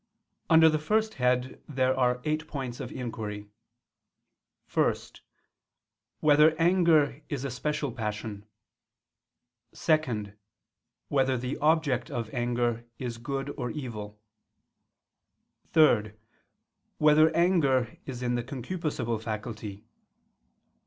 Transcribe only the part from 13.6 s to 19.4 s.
evil? (3) Whether anger is in the concupiscible